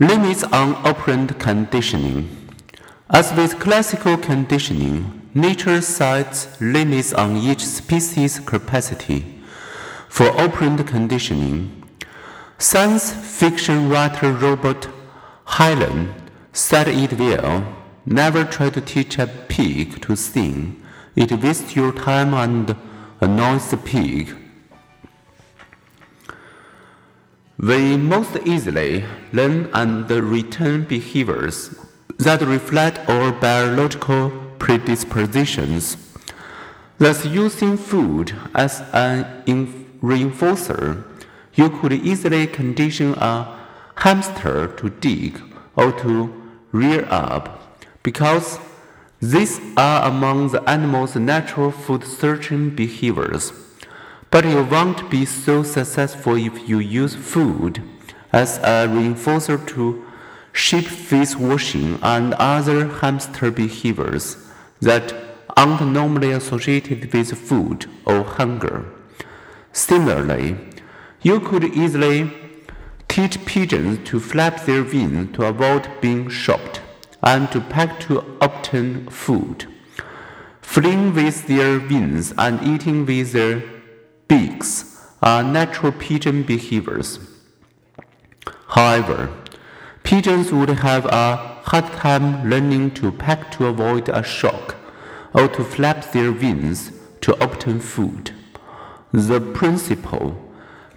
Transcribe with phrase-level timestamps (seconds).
[0.00, 2.28] Limits on operant conditioning.
[3.10, 9.24] As with classical conditioning, nature sets limits on each species' capacity.
[10.08, 11.84] For operant conditioning,
[12.58, 14.88] science fiction writer Robert
[15.46, 16.12] Heinlein
[16.52, 17.64] said it well
[18.04, 20.82] never try to teach a pig to sing.
[21.14, 22.74] It wastes your time and
[23.20, 24.43] annoys the pig.
[27.64, 31.74] We most easily learn and retain behaviors
[32.18, 35.96] that reflect our biological predispositions.
[36.98, 39.24] Thus, using food as an
[40.02, 41.04] reinforcer,
[41.54, 43.58] you could easily condition a
[43.94, 45.40] hamster to dig
[45.74, 46.34] or to
[46.70, 48.58] rear up, because
[49.22, 53.54] these are among the animal's natural food searching behaviors.
[54.34, 57.80] But you won't be so successful if you use food
[58.32, 60.04] as a reinforcer to
[60.52, 64.36] sheep face washing and other hamster behaviors
[64.80, 65.14] that
[65.56, 68.84] aren't normally associated with food or hunger.
[69.72, 70.56] Similarly,
[71.22, 72.32] you could easily
[73.06, 76.80] teach pigeons to flap their wings to avoid being shot
[77.22, 79.68] and to peck to obtain food,
[80.60, 83.62] flying with their wings and eating with their
[84.28, 87.18] beaks are natural pigeon behaviors.
[88.68, 89.30] However,
[90.02, 94.76] pigeons would have a hard time learning to peck to avoid a shock
[95.32, 98.32] or to flap their wings to obtain food.
[99.12, 100.36] The principle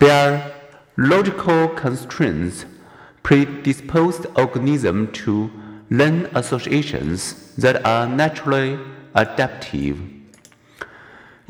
[0.00, 0.54] their
[0.96, 2.64] logical constraints
[3.22, 5.50] predispose organism to
[5.90, 8.78] learn associations that are naturally
[9.14, 10.19] adaptive.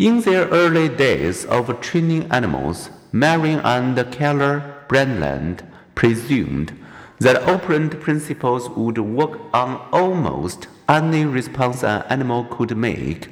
[0.00, 5.60] In their early days of training animals, Marian and Keller Breland
[5.94, 6.72] presumed
[7.18, 13.28] that operant principles would work on almost any response an animal could make.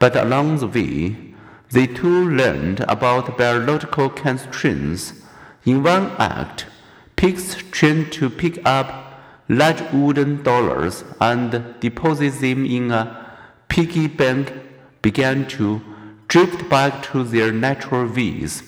[0.00, 1.16] But along the way,
[1.70, 5.12] they too learned about biological constraints.
[5.64, 6.66] In one act,
[7.14, 13.30] pigs trained to pick up large wooden dollars and deposit them in a
[13.68, 14.52] piggy bank
[15.04, 15.82] began to
[16.28, 18.62] drift back to their natural ways.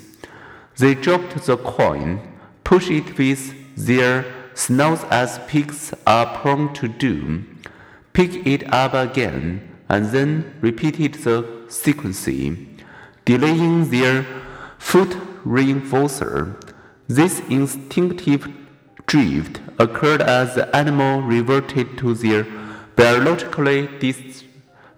[0.76, 2.20] They dropped the coin,
[2.62, 3.42] pushed it with
[3.74, 4.24] their
[4.54, 7.44] snouts as pigs are prone to do,
[8.12, 9.44] picked it up again,
[9.88, 10.30] and then
[10.60, 11.38] repeated the
[11.69, 12.28] sequence,
[13.24, 14.26] delaying their
[14.78, 15.12] foot
[15.44, 16.38] reinforcer.
[17.08, 18.47] This instinctive
[19.06, 22.44] drift occurred as the animal reverted to their
[22.94, 23.88] biologically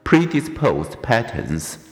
[0.08, 1.87] predisposed patterns.